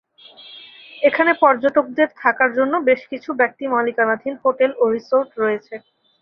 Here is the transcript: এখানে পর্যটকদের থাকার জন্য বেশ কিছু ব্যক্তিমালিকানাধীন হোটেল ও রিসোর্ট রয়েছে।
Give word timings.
এখানে 1.01 1.31
পর্যটকদের 1.41 2.07
থাকার 2.17 2.49
জন্য 2.57 2.73
বেশ 2.87 3.01
কিছু 3.11 3.29
ব্যক্তিমালিকানাধীন 3.41 4.35
হোটেল 4.43 4.71
ও 4.77 4.93
রিসোর্ট 4.95 5.29
রয়েছে। 5.37 5.73